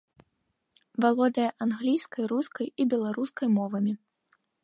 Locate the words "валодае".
1.03-1.45